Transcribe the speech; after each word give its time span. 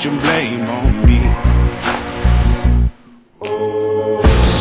put 0.00 0.10
your 0.10 0.20
blame 0.20 0.62
on 0.62 1.06
me. 1.06 1.20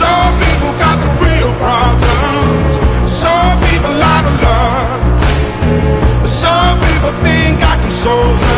Some 0.00 0.32
people 0.42 0.72
got 0.82 0.96
the 0.98 1.10
real 1.22 1.52
problems. 1.62 3.12
Some 3.12 3.58
people 3.68 3.92
love. 4.00 4.28
Some 6.26 6.78
people 6.80 7.12
think 7.22 7.62
I 7.62 7.76
can 7.80 7.90
solve 7.92 8.40
them. 8.40 8.57